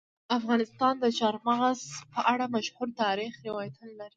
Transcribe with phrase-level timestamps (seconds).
[0.37, 1.79] افغانستان د چار مغز
[2.13, 4.09] په اړه مشهور تاریخی روایتونه لري.